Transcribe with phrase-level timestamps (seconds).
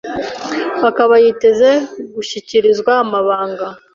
[0.89, 1.69] akaba yiteze
[2.15, 3.65] gushikirizwa amabanga